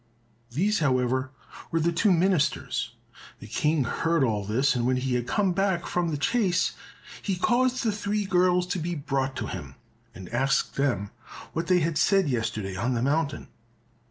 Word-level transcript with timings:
These, 0.49 0.79
however, 0.79 1.29
were 1.69 1.79
the 1.79 1.91
two 1.91 2.11
ministers. 2.11 2.95
The 3.37 3.45
King 3.45 3.83
heard 3.83 4.23
all 4.23 4.43
this, 4.43 4.75
and 4.75 4.87
when 4.87 4.97
he 4.97 5.13
had 5.13 5.27
come 5.27 5.53
back 5.53 5.85
from 5.85 6.09
the 6.09 6.17
chase, 6.17 6.73
he 7.21 7.35
caused 7.35 7.83
the 7.83 7.91
three 7.91 8.25
girls 8.25 8.65
to 8.69 8.79
be 8.79 8.95
brought 8.95 9.35
to 9.35 9.45
him, 9.45 9.75
and 10.15 10.27
asked 10.29 10.73
them 10.75 11.11
what 11.53 11.67
they 11.67 11.81
had 11.81 11.99
said 11.99 12.27
yesterday 12.27 12.75
on 12.75 12.95
the 12.95 13.03
mountain. 13.03 13.47